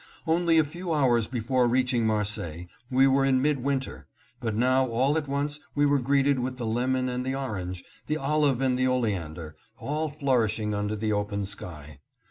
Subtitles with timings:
[0.25, 4.07] Only a few hours before reaching Marseilles we were in mid winter;
[4.39, 8.17] but now all at once we were greeted with the lemon and the orange, the
[8.17, 11.99] olive and the oleander, all flourishing under the open sky.